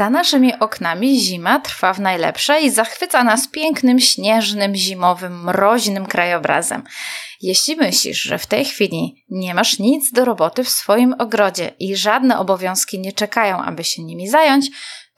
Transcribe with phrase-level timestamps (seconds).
[0.00, 6.84] Za naszymi oknami zima trwa w najlepsze i zachwyca nas pięknym, śnieżnym, zimowym, mroźnym krajobrazem.
[7.40, 11.96] Jeśli myślisz, że w tej chwili nie masz nic do roboty w swoim ogrodzie i
[11.96, 14.70] żadne obowiązki nie czekają, aby się nimi zająć,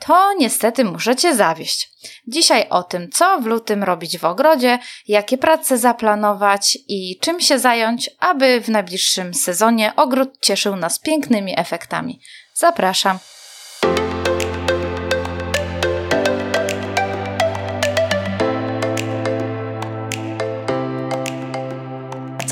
[0.06, 1.90] to niestety muszę Cię zawieść.
[2.28, 4.78] Dzisiaj o tym, co w lutym robić w ogrodzie,
[5.08, 11.60] jakie prace zaplanować i czym się zająć, aby w najbliższym sezonie ogród cieszył nas pięknymi
[11.60, 12.20] efektami.
[12.54, 13.18] Zapraszam.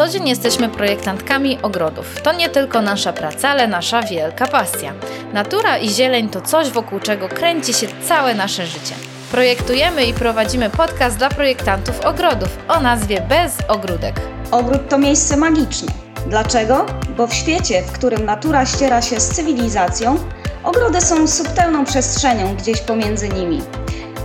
[0.00, 2.22] Co dzień jesteśmy projektantkami ogrodów.
[2.22, 4.92] To nie tylko nasza praca, ale nasza wielka pasja.
[5.32, 8.94] Natura i zieleń to coś, wokół czego kręci się całe nasze życie.
[9.30, 14.20] Projektujemy i prowadzimy podcast dla projektantów ogrodów o nazwie Bez Ogródek.
[14.50, 15.92] Ogród to miejsce magiczne.
[16.26, 16.86] Dlaczego?
[17.16, 20.16] Bo w świecie, w którym natura ściera się z cywilizacją,
[20.64, 23.60] ogrody są subtelną przestrzenią gdzieś pomiędzy nimi.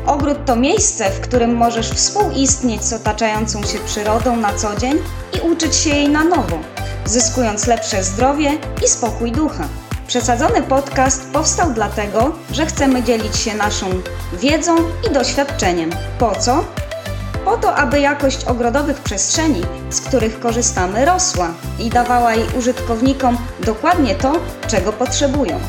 [0.06, 4.98] Ogród to miejsce, w którym możesz współistnieć z otaczającą się przyrodą na co dzień
[5.34, 6.60] i uczyć się jej na nowo,
[7.06, 8.52] zyskując lepsze zdrowie
[8.86, 9.64] i spokój ducha.
[10.08, 13.86] Przesadzony podcast powstał dlatego, że chcemy dzielić się naszą
[14.34, 14.76] wiedzą
[15.10, 15.90] i doświadczeniem.
[16.20, 16.64] Po co?
[17.46, 24.16] Po to, aby jakość ogrodowych przestrzeni, z których korzystamy, rosła i dawała jej użytkownikom dokładnie
[24.16, 24.34] to,
[24.68, 25.60] czego potrzebują.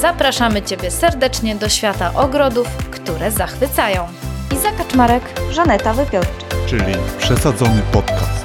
[0.00, 4.08] Zapraszamy Ciebie serdecznie do świata ogrodów, które zachwycają.
[4.54, 6.44] Iza Kaczmarek, Żaneta Wypiorczyk.
[6.68, 8.44] czyli przesadzony podcast.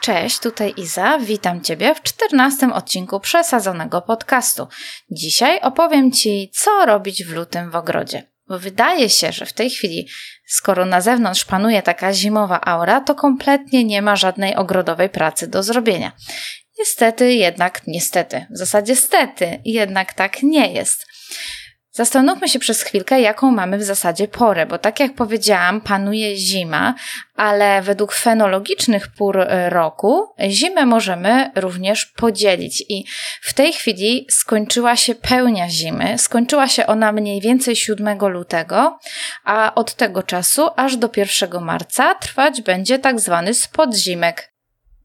[0.00, 4.68] Cześć, tutaj Iza, witam Ciebie w czternastym odcinku przesadzonego podcastu.
[5.10, 8.22] Dzisiaj opowiem Ci, co robić w lutym w ogrodzie.
[8.48, 10.08] Bo wydaje się, że w tej chwili,
[10.46, 15.62] skoro na zewnątrz panuje taka zimowa aura, to kompletnie nie ma żadnej ogrodowej pracy do
[15.62, 16.12] zrobienia.
[16.78, 21.06] Niestety, jednak, niestety, w zasadzie stety, jednak tak nie jest.
[21.96, 26.94] Zastanówmy się przez chwilkę, jaką mamy w zasadzie porę, bo tak jak powiedziałam, panuje zima,
[27.36, 32.84] ale według fenologicznych pór e, roku zimę możemy również podzielić.
[32.88, 33.04] I
[33.42, 38.98] w tej chwili skończyła się pełnia zimy, skończyła się ona mniej więcej 7 lutego,
[39.44, 44.53] a od tego czasu aż do 1 marca trwać będzie tak zwany spodzimek,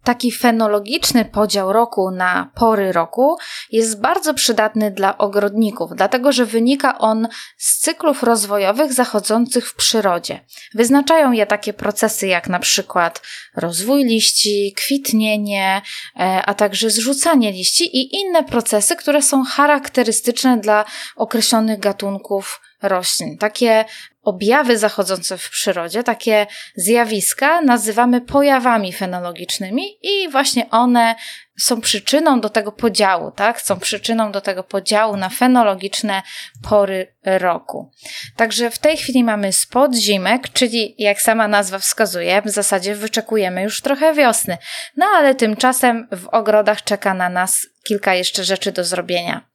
[0.03, 3.37] Taki fenologiczny podział roku na pory roku
[3.71, 7.27] jest bardzo przydatny dla ogrodników, dlatego że wynika on
[7.57, 10.45] z cyklów rozwojowych zachodzących w przyrodzie.
[10.73, 13.21] Wyznaczają je takie procesy jak na przykład
[13.55, 15.81] rozwój liści, kwitnienie,
[16.19, 20.85] e, a także zrzucanie liści i inne procesy, które są charakterystyczne dla
[21.15, 23.37] określonych gatunków roślin.
[23.37, 23.85] Takie
[24.23, 31.15] objawy zachodzące w przyrodzie, takie zjawiska nazywamy pojawami fenologicznymi i właśnie one
[31.59, 33.61] są przyczyną do tego podziału, tak?
[33.61, 36.21] Są przyczyną do tego podziału na fenologiczne
[36.69, 37.91] pory roku.
[38.35, 43.63] Także w tej chwili mamy spod zimek, czyli jak sama nazwa wskazuje, w zasadzie wyczekujemy
[43.63, 44.57] już trochę wiosny.
[44.97, 49.49] No ale tymczasem w ogrodach czeka na nas kilka jeszcze rzeczy do zrobienia.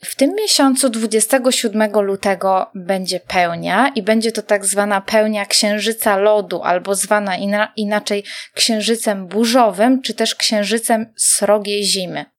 [0.00, 6.62] W tym miesiącu 27 lutego będzie pełnia i będzie to tak zwana pełnia księżyca lodu,
[6.62, 8.24] albo zwana ina inaczej
[8.54, 12.33] księżycem burzowym, czy też księżycem srogiej zimy.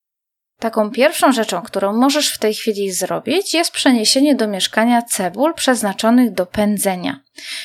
[0.60, 6.34] Taką pierwszą rzeczą, którą możesz w tej chwili zrobić, jest przeniesienie do mieszkania cebul przeznaczonych
[6.34, 7.20] do pędzenia.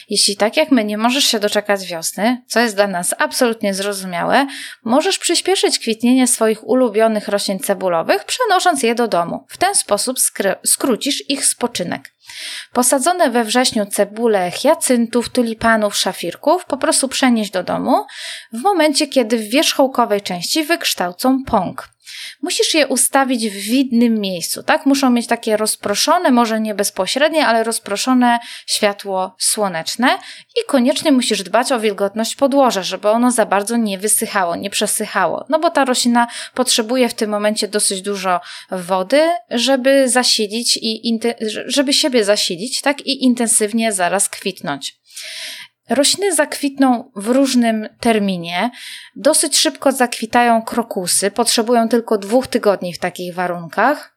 [0.09, 4.47] Jeśli tak jak my nie możesz się doczekać wiosny, co jest dla nas absolutnie zrozumiałe,
[4.85, 9.47] możesz przyspieszyć kwitnienie swoich ulubionych roślin cebulowych, przenosząc je do domu.
[9.49, 10.17] W ten sposób
[10.65, 12.13] skrócisz ich spoczynek.
[12.73, 18.07] Posadzone we wrześniu cebule hiacyntów, tulipanów, szafirków po prostu przenieść do domu
[18.53, 21.89] w momencie, kiedy w wierzchołkowej części wykształcą pąk.
[22.43, 24.87] Musisz je ustawić w widnym miejscu, tak?
[24.87, 30.19] Muszą mieć takie rozproszone, może nie bezpośrednie, ale rozproszone światło słoneczne
[30.57, 35.47] i koniecznie musisz dbać o wilgotność podłoża, żeby ono za bardzo nie wysychało, nie przesychało.
[35.49, 38.41] No bo ta roślina potrzebuje w tym momencie dosyć dużo
[38.71, 41.21] wody, żeby zasilić i
[41.67, 43.07] żeby siebie zasilić, tak?
[43.07, 45.01] I intensywnie zaraz kwitnąć.
[45.91, 48.71] Rośliny zakwitną w różnym terminie.
[49.17, 54.17] Dosyć szybko zakwitają krokusy, potrzebują tylko dwóch tygodni w takich warunkach.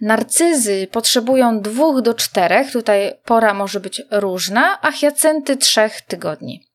[0.00, 6.66] Narcyzy potrzebują dwóch do czterech, tutaj pora może być różna, a hiacynty trzech tygodni.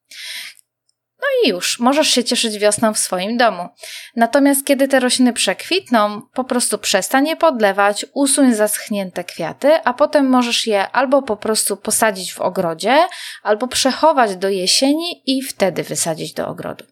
[1.26, 3.70] No i już, możesz się cieszyć wiosną w swoim domu.
[4.16, 10.30] Natomiast kiedy te rośliny przekwitną, po prostu przestań je podlewać, usuń zaschnięte kwiaty, a potem
[10.30, 13.08] możesz je albo po prostu posadzić w ogrodzie,
[13.44, 16.86] albo przechować do jesieni i wtedy wysadzić do ogrodu.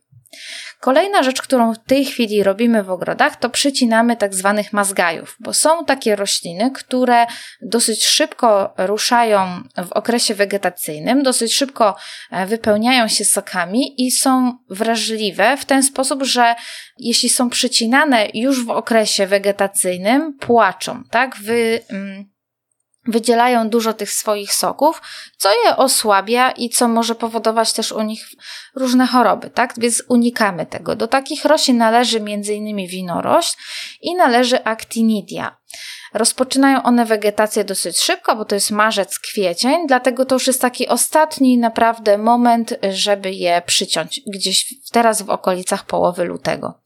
[0.83, 5.53] Kolejna rzecz, którą w tej chwili robimy w ogrodach, to przycinamy tak zwanych mazgajów, bo
[5.53, 7.25] są takie rośliny, które
[7.61, 11.95] dosyć szybko ruszają w okresie wegetacyjnym, dosyć szybko
[12.31, 16.55] e, wypełniają się sokami i są wrażliwe w ten sposób, że
[16.97, 21.37] jeśli są przycinane już w okresie wegetacyjnym, płaczą, tak?
[21.37, 22.33] Wy, mm,
[23.05, 25.01] wydzielają dużo tych swoich soków,
[25.37, 28.27] co je osłabia i co może powodować też u nich
[28.75, 29.73] różne choroby, tak?
[29.77, 30.95] Więc unikamy tego.
[30.95, 32.87] Do takich roślin należy m.in.
[32.87, 33.55] winorośl
[34.01, 35.57] i należy actinidia.
[36.13, 40.87] Rozpoczynają one wegetację dosyć szybko, bo to jest marzec, kwiecień, dlatego to już jest taki
[40.87, 46.81] ostatni naprawdę moment, żeby je przyciąć, gdzieś teraz w okolicach połowy lutego.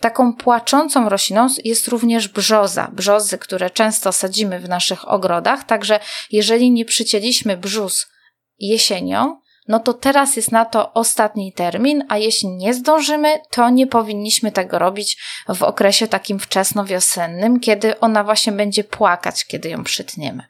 [0.00, 6.00] Taką płaczącą rośliną jest również brzoza, brzozy, które często sadzimy w naszych ogrodach, także
[6.30, 8.06] jeżeli nie przycięliśmy brzus
[8.58, 13.86] jesienią, no to teraz jest na to ostatni termin, a jeśli nie zdążymy, to nie
[13.86, 20.42] powinniśmy tego robić w okresie takim wczesnowiosennym, kiedy ona właśnie będzie płakać, kiedy ją przytniemy.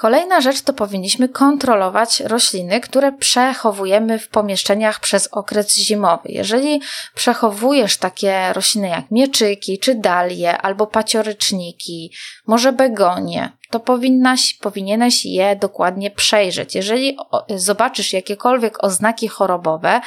[0.00, 6.28] Kolejna rzecz to powinniśmy kontrolować rośliny, które przechowujemy w pomieszczeniach przez okres zimowy.
[6.28, 6.80] Jeżeli
[7.14, 12.12] przechowujesz takie rośliny jak mieczyki, czy dalie, albo pacioryczniki,
[12.46, 16.74] może begonie, to powinnaś, powinieneś je dokładnie przejrzeć.
[16.74, 17.16] Jeżeli
[17.56, 20.00] zobaczysz jakiekolwiek oznaki chorobowe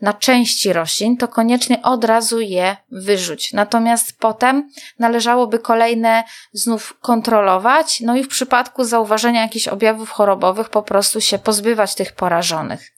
[0.00, 3.52] na części roślin, to koniecznie od razu je wyrzuć.
[3.52, 10.82] Natomiast potem należałoby kolejne znów kontrolować, no i w przypadku zauważenia jakichś objawów chorobowych po
[10.82, 12.92] prostu się pozbywać tych porażonych.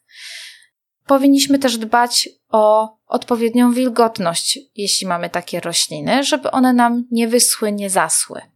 [1.06, 7.72] Powinniśmy też dbać o odpowiednią wilgotność, jeśli mamy takie rośliny, żeby one nam nie wyschły,
[7.72, 8.53] nie zasły.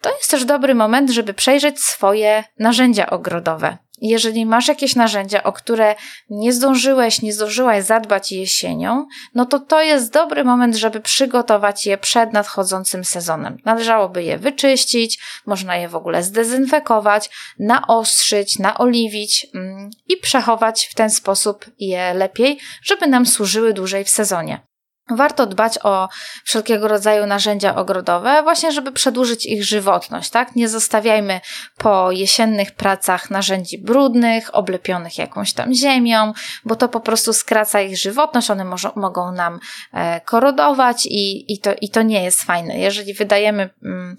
[0.00, 3.78] To jest też dobry moment, żeby przejrzeć swoje narzędzia ogrodowe.
[4.00, 5.94] Jeżeli masz jakieś narzędzia, o które
[6.30, 11.98] nie zdążyłeś, nie zdążyłaś zadbać jesienią, no to to jest dobry moment, żeby przygotować je
[11.98, 13.56] przed nadchodzącym sezonem.
[13.64, 21.10] Należałoby je wyczyścić, można je w ogóle zdezynfekować, naostrzyć, naoliwić mm, i przechować w ten
[21.10, 24.68] sposób je lepiej, żeby nam służyły dłużej w sezonie.
[25.10, 26.08] Warto dbać o
[26.44, 30.56] wszelkiego rodzaju narzędzia ogrodowe, właśnie żeby przedłużyć ich żywotność, tak?
[30.56, 31.40] Nie zostawiajmy
[31.78, 36.32] po jesiennych pracach narzędzi brudnych, oblepionych jakąś tam ziemią,
[36.64, 39.60] bo to po prostu skraca ich żywotność, one może, mogą nam
[39.92, 42.78] e, korodować i, i, to, i to nie jest fajne.
[42.78, 44.16] Jeżeli wydajemy mm,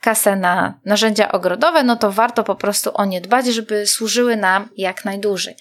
[0.00, 4.68] kasę na narzędzia ogrodowe, no to warto po prostu o nie dbać, żeby służyły nam
[4.76, 5.56] jak najdłużej.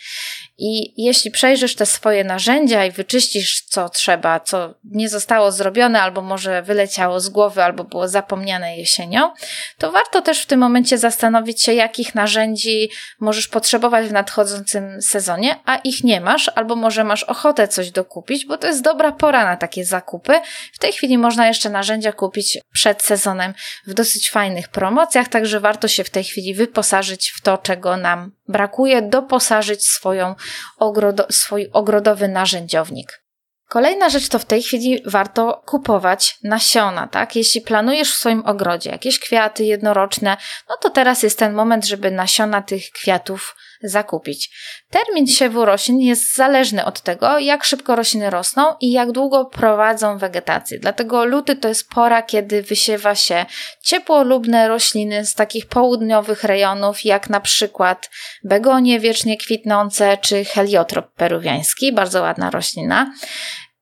[0.57, 6.21] I jeśli przejrzysz te swoje narzędzia i wyczyścisz, co trzeba, co nie zostało zrobione, albo
[6.21, 9.33] może wyleciało z głowy, albo było zapomniane jesienią,
[9.77, 15.59] to warto też w tym momencie zastanowić się, jakich narzędzi możesz potrzebować w nadchodzącym sezonie,
[15.65, 19.45] a ich nie masz, albo może masz ochotę coś dokupić, bo to jest dobra pora
[19.45, 20.33] na takie zakupy.
[20.73, 23.53] W tej chwili można jeszcze narzędzia kupić przed sezonem
[23.87, 28.31] w dosyć fajnych promocjach, także warto się w tej chwili wyposażyć w to, czego nam
[28.47, 30.35] brakuje, doposażyć swoją
[30.77, 33.25] ogrodo, swój ogrodowy narzędziownik.
[33.69, 37.35] Kolejna rzecz to w tej chwili warto kupować nasiona, tak?
[37.35, 40.37] Jeśli planujesz w swoim ogrodzie jakieś kwiaty jednoroczne,
[40.69, 44.49] no to teraz jest ten moment, żeby nasiona tych kwiatów zakupić.
[44.89, 50.17] Termin siewu roślin jest zależny od tego, jak szybko rośliny rosną i jak długo prowadzą
[50.17, 50.79] wegetację.
[50.79, 53.45] Dlatego luty to jest pora, kiedy wysiewa się
[53.83, 58.09] ciepłolubne rośliny z takich południowych rejonów, jak na przykład
[58.43, 63.13] begonie wiecznie kwitnące czy heliotrop peruwiański, bardzo ładna roślina.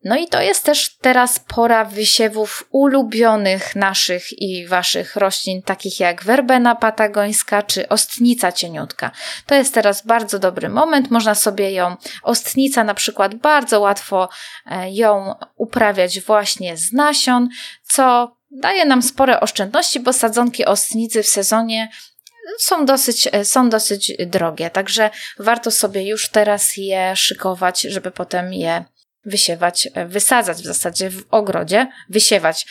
[0.04, 6.24] No i to jest też teraz pora wysiewów ulubionych naszych i waszych roślin, takich jak
[6.24, 9.12] werbena patagońska czy ostnica cieniutka.
[9.46, 14.30] To jest teraz bardzo dobry moment, można sobie ją, ostnica na przykład, bardzo łatwo
[14.66, 17.50] e, ją uprawiać właśnie z nasion,
[17.84, 21.90] co daje nam spore oszczędności, bo sadzonki ostnicy w sezonie
[22.60, 28.54] są dosyć, e, są dosyć drogie, także warto sobie już teraz je szykować, żeby potem
[28.54, 28.86] je
[29.26, 32.66] wysiewać, e, wysadzać w zasadzie w ogrodzie, wysiewać.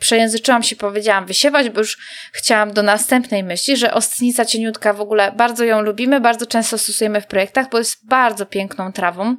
[0.00, 1.98] Przejęzyczyłam się, powiedziałam wysiewać, bo już
[2.32, 7.20] chciałam do następnej myśli, że ostnica cieniutka w ogóle bardzo ją lubimy, bardzo często stosujemy
[7.20, 9.36] w projektach, bo jest bardzo piękną trawą.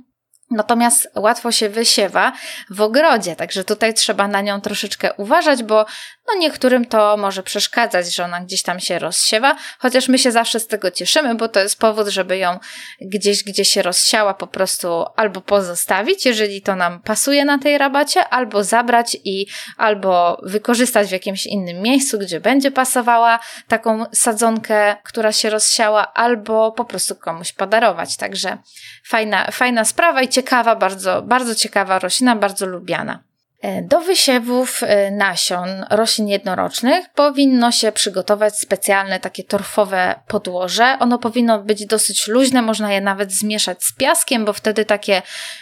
[0.51, 2.33] Natomiast łatwo się wysiewa
[2.69, 5.86] w ogrodzie, także tutaj trzeba na nią troszeczkę uważać, bo
[6.27, 10.60] No niektórym to może przeszkadzać, że ona gdzieś tam się rozsiewa, chociaż my się zawsze
[10.60, 12.60] z tego cieszymy, bo to jest powód, żeby ją
[13.01, 18.27] gdzieś, gdzie się rozsiała, po prostu albo pozostawić, jeżeli to nam pasuje na tej rabacie,
[18.30, 25.32] albo zabrać i albo wykorzystać w jakimś innym miejscu, gdzie będzie pasowała taką sadzonkę, która
[25.32, 28.18] się rozsiała, albo po prostu komuś podarować.
[28.18, 28.58] Także
[29.06, 33.33] fajna, fajna sprawa i ciekawa, bardzo, bardzo ciekawa roślina, bardzo lubiana.
[33.63, 40.98] E, do wysiewów e, nasion roślin jednorocznych powinno się przygotować specjalne takie torfowe podłoże.
[41.00, 45.22] Ono powinno być dosyć luźne, można je nawet zmieszać z piaskiem, bo wtedy takie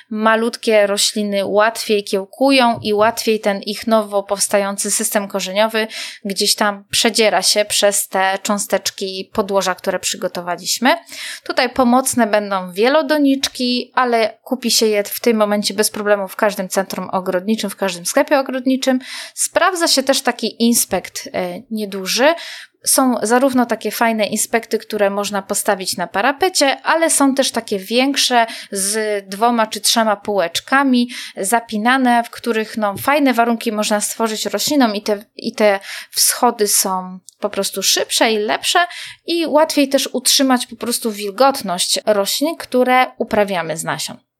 [0.10, 5.88] malutkie rośliny łatwiej kiełkują i łatwiej ten ich nowo powstający system korzeniowy
[6.26, 10.98] gdzieś tam przedziera się przez te cząsteczki podłoża, które przygotowaliśmy.
[11.44, 16.70] Tutaj pomocne będą wielodoniczki, ale kupi się je w tym momencie bez problemu w każdym
[16.70, 19.00] centrum ogrodniczym, w każdym każdym sklepie ogrodniczym.
[19.34, 22.36] Sprawdza się też taki inspekt e, nieduży.
[22.86, 28.48] Są zarówno takie fajne inspekty, które można postawić na parapecie, ale są też takie większe
[28.72, 35.02] z dwoma czy trzema półeczkami zapinane, w których no, fajne warunki można stworzyć roślinom i
[35.02, 35.80] te, i te
[36.12, 38.80] wschody są po prostu szybsze i lepsze
[39.26, 44.31] i łatwiej też utrzymać po prostu wilgotność roślin, które uprawiamy z nasion.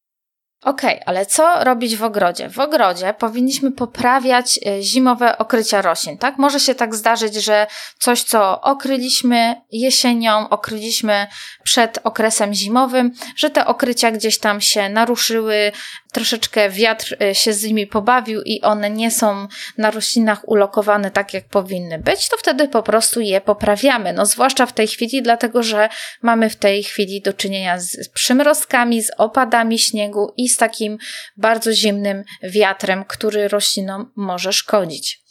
[0.64, 2.50] Okej, okay, ale co robić w ogrodzie?
[2.50, 6.38] W ogrodzie powinniśmy poprawiać e, zimowe okrycia roślin, tak?
[6.38, 7.68] Może się tak zdarzyć, że
[8.00, 11.28] coś, co okryliśmy jesienią, okryliśmy
[11.64, 15.72] przed okresem zimowym, że te okrycia gdzieś tam się naruszyły,
[16.12, 21.34] troszeczkę wiatr e, się z nimi pobawił i one nie są na roślinach ulokowane tak,
[21.34, 24.14] jak powinny być, to wtedy po prostu je poprawiamy.
[24.14, 25.90] No, zwłaszcza w tej chwili, dlatego że
[26.22, 30.98] mamy w tej chwili do czynienia z przymrozkami, z opadami śniegu i z takim
[31.38, 35.22] bardzo zimnym wiatrem, który roślinom może szkodzić.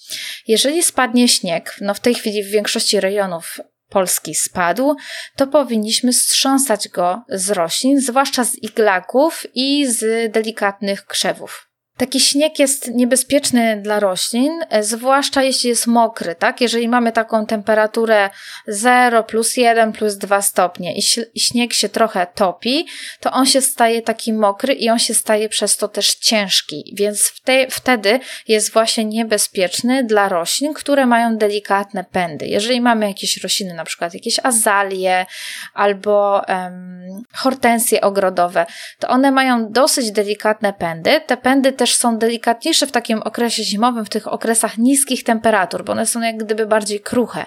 [0.46, 4.96] Jeżeli spadnie śnieg, no w tej chwili w większości rejonów Polski spadł,
[5.36, 11.69] to powinniśmy strząsać go z roślin, zwłaszcza z iglaków i z delikatnych krzewów.
[12.00, 16.60] Taki śnieg jest niebezpieczny dla roślin, e, zwłaszcza jeśli jest mokry, tak?
[16.60, 18.30] Jeżeli mamy taką temperaturę
[18.66, 21.02] 0, plus 1, plus 2 stopnie i
[21.40, 22.86] śnieg się trochę topi,
[23.20, 27.32] to on się staje taki mokry i on się staje przez to też ciężki, więc
[27.44, 32.46] te, wtedy jest właśnie niebezpieczny dla roślin, które mają delikatne pędy.
[32.46, 35.26] Jeżeli mamy jakieś rośliny, na przykład jakieś azalie
[35.74, 38.66] albo um, hortensje ogrodowe,
[38.98, 41.20] to one mają dosyć delikatne pędy.
[41.26, 45.84] Te pędy też też są delikatniejsze w takim okresie zimowym, w tych okresach niskich temperatur,
[45.84, 47.46] bo one są jak gdyby bardziej kruche.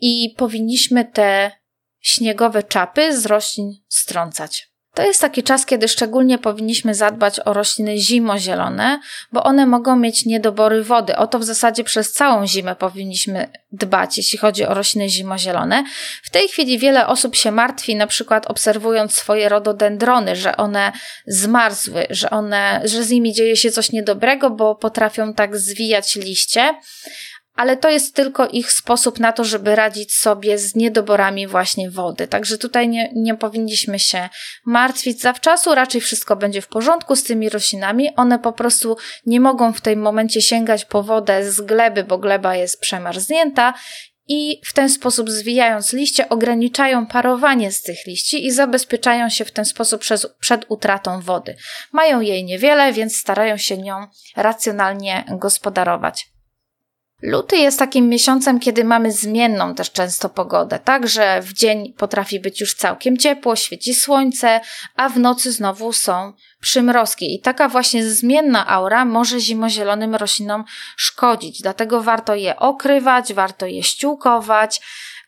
[0.00, 1.50] I powinniśmy te
[2.00, 4.73] śniegowe czapy z roślin strącać.
[4.94, 9.00] To jest taki czas, kiedy szczególnie powinniśmy zadbać o rośliny zimozielone,
[9.32, 11.16] bo one mogą mieć niedobory wody.
[11.16, 15.84] O to w zasadzie przez całą zimę powinniśmy dbać, jeśli chodzi o rośliny zimozielone.
[16.22, 20.92] W tej chwili wiele osób się martwi, na przykład obserwując swoje rododendrony, że one
[21.26, 26.74] zmarzły, że one, że z nimi dzieje się coś niedobrego, bo potrafią tak zwijać liście
[27.54, 32.28] ale to jest tylko ich sposób na to, żeby radzić sobie z niedoborami właśnie wody.
[32.28, 34.28] Także tutaj nie, nie powinniśmy się
[34.66, 38.16] martwić zawczasu, raczej wszystko będzie w porządku z tymi roślinami.
[38.16, 38.96] One po prostu
[39.26, 43.74] nie mogą w tym momencie sięgać po wodę z gleby, bo gleba jest przemarznięta
[44.28, 49.52] i w ten sposób zwijając liście ograniczają parowanie z tych liści i zabezpieczają się w
[49.52, 51.56] ten sposób przez, przed utratą wody.
[51.92, 54.06] Mają jej niewiele, więc starają się nią
[54.36, 56.33] racjonalnie gospodarować.
[57.24, 62.60] Luty jest takim miesiącem, kiedy mamy zmienną też często pogodę, także w dzień potrafi być
[62.60, 64.60] już całkiem ciepło, świeci słońce,
[64.96, 67.34] a w nocy znowu są przymrozki.
[67.34, 70.64] I taka właśnie zmienna aura może zimozielonym roślinom
[70.96, 74.80] szkodzić, dlatego warto je okrywać, warto je ściółkować,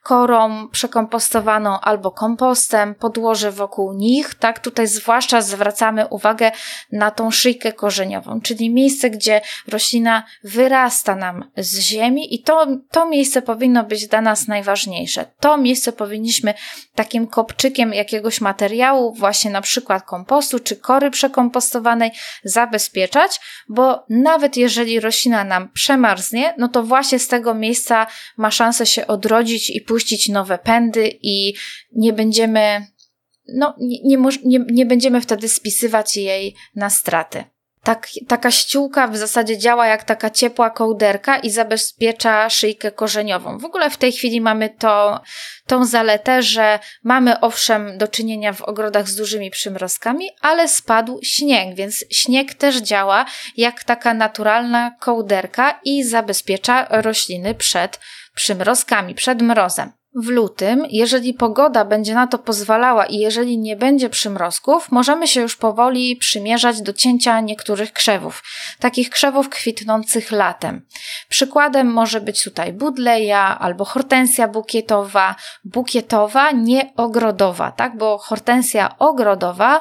[0.07, 4.59] korą przekompostowaną albo kompostem, podłoże wokół nich, tak?
[4.59, 6.53] Tutaj zwłaszcza zwracamy uwagę
[6.93, 13.09] na tą szyjkę korzeniową, czyli miejsce, gdzie roślina wyrasta nam z ziemi i to, to
[13.09, 15.27] miejsce powinno być dla nas najważniejsze.
[15.41, 16.55] To miejsce powinniśmy
[16.95, 22.11] takim kopczykiem jakiegoś materiału, właśnie na przykład kompostu czy kory przekompostowanej
[22.45, 28.87] zabezpieczać, bo nawet jeżeli roślina nam przemarznie, no to właśnie z tego miejsca ma szansę
[28.87, 31.55] się odrodzić i pójść puścić nowe pędy i
[31.93, 32.87] nie będziemy,
[33.55, 37.45] no, nie, nie, nie, będziemy wtedy spisywać jej na straty.
[37.87, 43.59] Tak, taka ściółka w zasadzie działa jak taka ciepła kołderka i zabezpiecza szyjkę korzeniową.
[43.59, 45.21] W ogóle w tej chwili mamy to,
[45.67, 51.77] tą zaletę, że mamy owszem do czynienia w ogrodach z dużymi przymrozkami, ale spadł śnieg,
[51.77, 53.25] więc śnieg też działa
[53.57, 58.01] jak taka naturalna kołderka i zabezpiecza rośliny przed
[58.35, 64.09] przymrozkami, przed mrozem w lutym, jeżeli pogoda będzie na to pozwalała i jeżeli nie będzie
[64.09, 68.43] przymrozków, możemy się już powoli przymierzać do cięcia niektórych krzewów,
[68.79, 70.87] takich krzewów kwitnących latem.
[71.29, 77.97] Przykładem może być tutaj budleja albo hortensja bukietowa, bukietowa, nie ogrodowa, tak?
[77.97, 79.81] Bo hortensja ogrodowa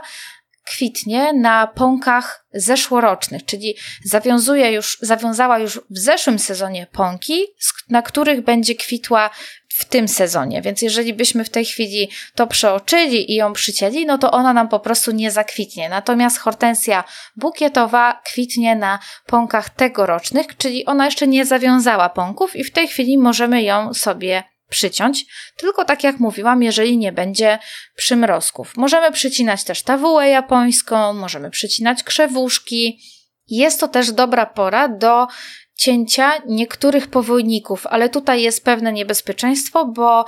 [0.65, 7.45] kwitnie na pąkach zeszłorocznych, czyli zawiązuje już, zawiązała już w zeszłym sezonie pąki,
[7.89, 9.29] na których będzie kwitła
[9.77, 10.61] w tym sezonie.
[10.61, 14.69] Więc jeżeli byśmy w tej chwili to przeoczyli i ją przycięli, no to ona nam
[14.69, 15.89] po prostu nie zakwitnie.
[15.89, 17.03] Natomiast hortensja
[17.35, 23.17] bukietowa kwitnie na pąkach tegorocznych, czyli ona jeszcze nie zawiązała pąków i w tej chwili
[23.17, 25.25] możemy ją sobie przyciąć,
[25.57, 27.59] tylko tak jak mówiłam, jeżeli nie będzie
[27.95, 28.77] przymrozków.
[28.77, 32.99] Możemy przycinać też tawułę japońską, możemy przycinać krzewuszki.
[33.47, 35.27] Jest to też dobra pora do
[35.75, 40.25] cięcia niektórych powojników, ale tutaj jest pewne niebezpieczeństwo, bo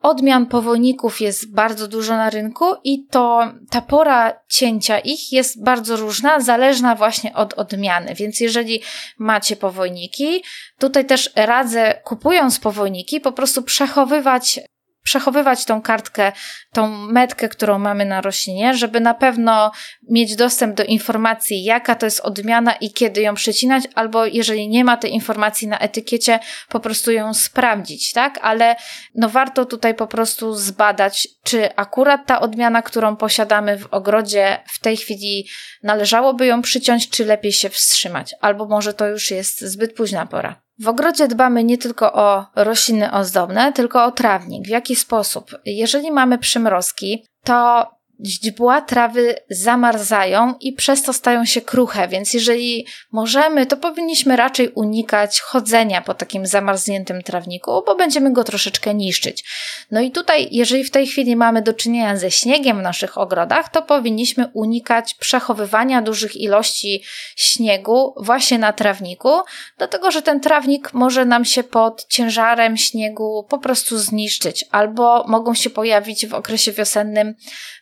[0.00, 5.96] odmian powojników jest bardzo dużo na rynku i to ta pora cięcia ich jest bardzo
[5.96, 8.14] różna, zależna właśnie od odmiany.
[8.14, 8.82] Więc jeżeli
[9.18, 10.44] macie powojniki,
[10.78, 14.60] tutaj też radzę kupując powojniki po prostu przechowywać
[15.02, 16.32] przechowywać tą kartkę,
[16.72, 19.72] tą metkę, którą mamy na roślinie, żeby na pewno
[20.10, 24.84] mieć dostęp do informacji, jaka to jest odmiana i kiedy ją przecinać, albo jeżeli nie
[24.84, 26.38] ma tej informacji na etykiecie,
[26.68, 28.38] po prostu ją sprawdzić, tak?
[28.42, 28.76] Ale
[29.14, 34.78] no warto tutaj po prostu zbadać, czy akurat ta odmiana, którą posiadamy w ogrodzie w
[34.78, 35.48] tej chwili
[35.82, 40.69] należałoby ją przyciąć, czy lepiej się wstrzymać, albo może to już jest zbyt późna pora.
[40.80, 44.66] W ogrodzie dbamy nie tylko o rośliny ozdobne, tylko o trawnik.
[44.66, 45.50] W jaki sposób?
[45.64, 47.86] Jeżeli mamy przymrozki, to
[48.24, 54.68] źdźbła trawy zamarzają i przez to stają się kruche, więc jeżeli możemy, to powinniśmy raczej
[54.68, 59.44] unikać chodzenia po takim zamarzniętym trawniku, bo będziemy go troszeczkę niszczyć.
[59.90, 63.68] No i tutaj, jeżeli w tej chwili mamy do czynienia ze śniegiem w naszych ogrodach,
[63.68, 67.02] to powinniśmy unikać przechowywania dużych ilości
[67.36, 69.30] śniegu właśnie na trawniku,
[69.78, 75.54] dlatego że ten trawnik może nam się pod ciężarem śniegu po prostu zniszczyć, albo mogą
[75.54, 77.34] się pojawić w okresie wiosennym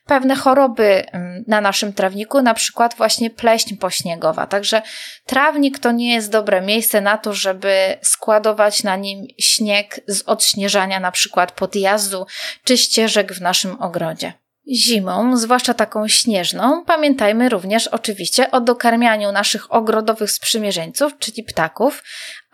[0.09, 4.47] pewne choroby mm, na naszym trawniku, na przykład właśnie pleśń pośniegowa.
[4.47, 4.83] Także
[5.27, 11.01] trawnik to nie jest dobre miejsce na to, żeby składować na nim śnieg z odśnieżania
[11.01, 12.27] na przykład podjazdu
[12.65, 14.33] czy ścieżek w naszym ogrodzie.
[14.73, 22.03] Zimą, zwłaszcza taką śnieżną, pamiętajmy również oczywiście o dokarmianiu naszych ogrodowych sprzymierzeńców, czyli ptaków,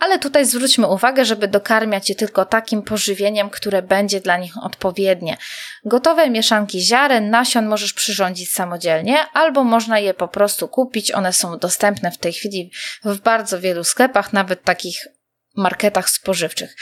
[0.05, 5.37] ale tutaj zwróćmy uwagę, żeby dokarmiać je tylko takim pożywieniem, które będzie dla nich odpowiednie.
[5.85, 11.13] Gotowe mieszanki ziaren, nasion możesz przyrządzić samodzielnie, albo można je po prostu kupić.
[11.13, 12.71] One są dostępne w tej chwili
[13.05, 15.07] w bardzo wielu sklepach, nawet takich
[15.57, 16.77] marketach spożywczych.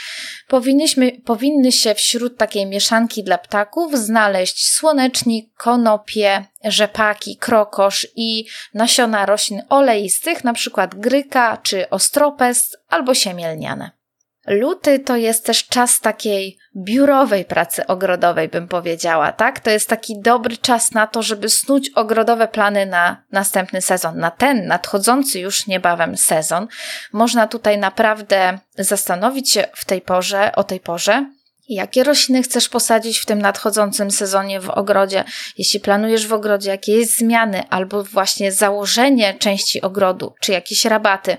[0.47, 9.25] Powinniśmy, powinny się wśród takiej mieszanki dla ptaków znaleźć słonecznik, konopie, rzepaki, krokosz i nasiona
[9.25, 10.87] roślin oleistych, np.
[10.95, 14.02] gryka czy ostropest albo siemielniane.
[14.47, 19.59] Luty to jest też czas takiej biurowej pracy ogrodowej, bym powiedziała, tak?
[19.59, 24.31] To jest taki dobry czas na to, żeby snuć ogrodowe plany na następny sezon, na
[24.31, 26.67] ten nadchodzący już niebawem sezon.
[27.13, 31.25] Można tutaj naprawdę zastanowić się w tej porze, o tej porze,
[31.69, 35.23] Jakie rośliny chcesz posadzić w tym nadchodzącym sezonie w ogrodzie?
[35.57, 41.37] Jeśli planujesz w ogrodzie jakieś zmiany albo właśnie założenie części ogrodu, czy jakieś rabaty,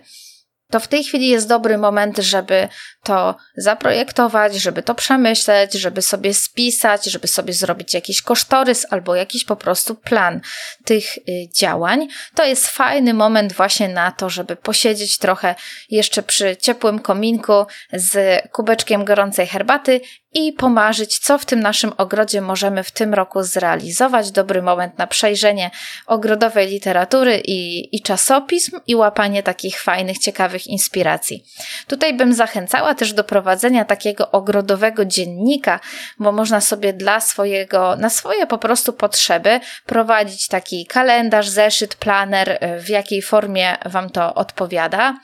[0.74, 2.68] to w tej chwili jest dobry moment, żeby
[3.02, 9.44] to zaprojektować, żeby to przemyśleć, żeby sobie spisać, żeby sobie zrobić jakiś kosztorys albo jakiś
[9.44, 10.40] po prostu plan
[10.84, 11.22] tych y,
[11.56, 12.08] działań.
[12.34, 15.54] To jest fajny moment właśnie na to, żeby posiedzieć trochę
[15.90, 20.00] jeszcze przy ciepłym kominku z kubeczkiem gorącej herbaty
[20.34, 24.30] i pomarzyć, co w tym naszym ogrodzie możemy w tym roku zrealizować.
[24.30, 25.70] Dobry moment na przejrzenie
[26.06, 31.44] ogrodowej literatury i, i czasopism i łapanie takich fajnych, ciekawych inspiracji.
[31.86, 35.80] Tutaj bym zachęcała też do prowadzenia takiego ogrodowego dziennika,
[36.18, 42.58] bo można sobie dla swojego, na swoje po prostu potrzeby prowadzić taki kalendarz, zeszyt, planer,
[42.80, 45.14] w jakiej formie Wam to odpowiada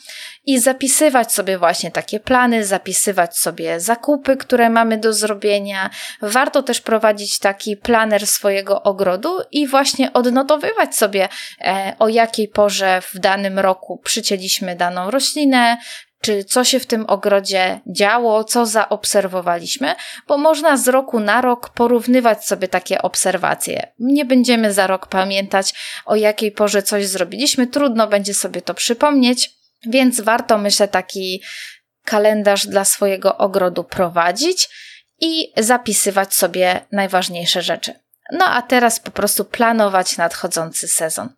[0.50, 5.90] i zapisywać sobie właśnie takie plany, zapisywać sobie zakupy, które mamy do zrobienia.
[6.22, 11.28] Warto też prowadzić taki planer swojego ogrodu i właśnie odnotowywać sobie,
[11.60, 15.76] e, o jakiej porze w danym roku przycięliśmy daną roślinę,
[16.20, 19.94] czy co się w tym ogrodzie działo, co zaobserwowaliśmy,
[20.28, 23.92] bo można z roku na rok porównywać sobie takie obserwacje.
[23.98, 25.74] Nie będziemy za rok pamiętać,
[26.06, 31.42] o jakiej porze coś zrobiliśmy, trudno będzie sobie to przypomnieć, więc warto, myślę, taki
[32.04, 34.68] kalendarz dla swojego ogrodu prowadzić
[35.20, 37.94] i zapisywać sobie najważniejsze rzeczy.
[38.32, 41.28] No a teraz po prostu planować nadchodzący sezon.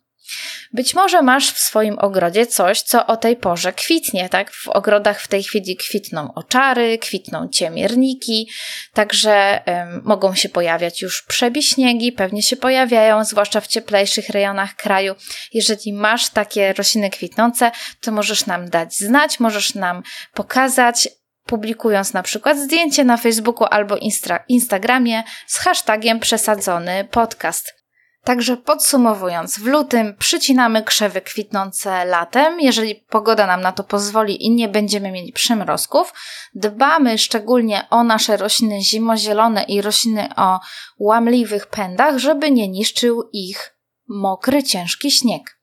[0.73, 4.51] Być może masz w swoim ogrodzie coś, co o tej porze kwitnie, tak?
[4.51, 8.49] W ogrodach w tej chwili kwitną oczary, kwitną ciemierniki,
[8.93, 15.15] także um, mogą się pojawiać już przebiśniegi, pewnie się pojawiają, zwłaszcza w cieplejszych rejonach kraju.
[15.53, 21.09] Jeżeli masz takie rośliny kwitnące, to możesz nam dać znać, możesz nam pokazać,
[21.45, 23.97] publikując na przykład zdjęcie na Facebooku albo
[24.49, 27.82] Instagramie z hashtagiem przesadzony podcast.
[28.23, 34.51] Także podsumowując, w lutym przycinamy krzewy kwitnące latem, jeżeli pogoda nam na to pozwoli i
[34.51, 36.13] nie będziemy mieli przymrozków.
[36.55, 40.59] Dbamy szczególnie o nasze rośliny zimozielone i rośliny o
[40.99, 43.75] łamliwych pędach, żeby nie niszczył ich
[44.07, 45.59] mokry, ciężki śnieg.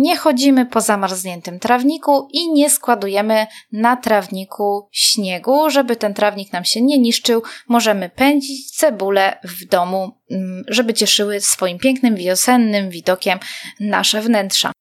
[0.00, 6.64] Nie chodzimy po zamarzniętym trawniku i nie składujemy na trawniku śniegu, żeby ten trawnik nam
[6.64, 7.42] się nie niszczył.
[7.68, 13.38] Możemy pędzić cebulę w domu, mm, żeby cieszyły swoim pięknym wiosennym widokiem
[13.80, 14.72] nasze wnętrza.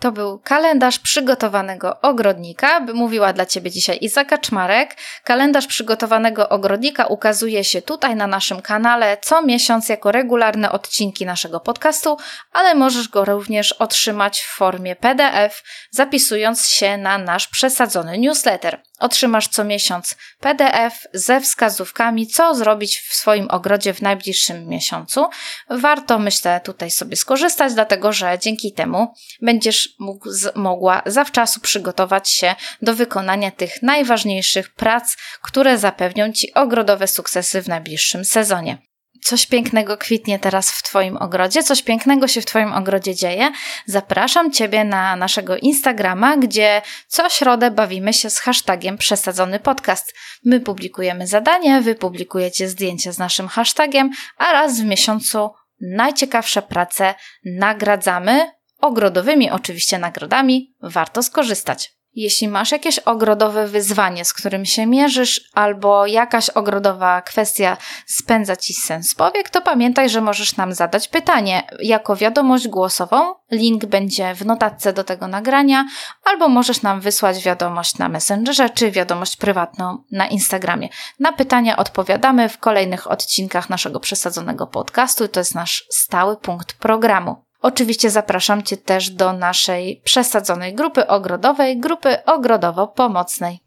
[0.00, 2.80] To był kalendarz przygotowanego ogrodnika.
[2.80, 4.96] Mówiła dla Ciebie dzisiaj Iza Kaczmarek.
[5.24, 11.60] Kalendarz przygotowanego ogrodnika ukazuje się tutaj na naszym kanale co miesiąc jako regularne odcinki naszego
[11.60, 12.16] podcastu,
[12.52, 18.82] ale możesz go również otrzymać w formie PDF, zapisując się na nasz przesadzony newsletter.
[19.00, 25.26] Otrzymasz co miesiąc PDF ze wskazówkami, co zrobić w swoim ogrodzie w najbliższym miesiącu.
[25.70, 32.54] Warto, myślę, tutaj sobie skorzystać, dlatego że dzięki temu będziesz mógł, mogła zawczasu przygotować się
[32.82, 38.89] do wykonania tych najważniejszych prac, które zapewnią Ci ogrodowe sukcesy w najbliższym sezonie
[39.24, 43.52] coś pięknego kwitnie teraz w Twoim ogrodzie, coś pięknego się w Twoim ogrodzie dzieje,
[43.86, 50.14] zapraszam Ciebie na naszego Instagrama, gdzie co środę bawimy się z hashtagiem przesadzony podcast.
[50.44, 57.14] My publikujemy zadanie, Wy publikujecie zdjęcia z naszym hashtagiem, a raz w miesiącu najciekawsze prace
[57.44, 60.74] nagradzamy ogrodowymi oczywiście nagrodami.
[60.82, 61.99] Warto skorzystać.
[62.14, 68.74] Jeśli masz jakieś ogrodowe wyzwanie, z którym się mierzysz, albo jakaś ogrodowa kwestia spędza ci
[68.74, 73.34] sens powiek, to pamiętaj, że możesz nam zadać pytanie jako wiadomość głosową.
[73.50, 75.84] Link będzie w notatce do tego nagrania,
[76.24, 80.88] albo możesz nam wysłać wiadomość na Messengerze czy wiadomość prywatną na Instagramie.
[81.20, 87.49] Na pytania odpowiadamy w kolejnych odcinkach naszego przesadzonego podcastu to jest nasz stały punkt programu.
[87.62, 93.58] Oczywiście zapraszam Cię też do naszej przesadzonej grupy ogrodowej, grupy ogrodowo-pomocnej.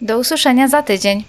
[0.00, 1.24] Do usłyszenia za tydzień.